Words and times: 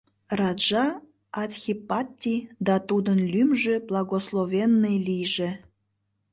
—Раджа 0.39 0.85
Адхипатти, 1.41 2.35
да 2.65 2.75
тудын 2.87 3.19
лӱмжӧ 3.33 3.75
благословенный 3.89 4.97
лийже... 5.07 5.49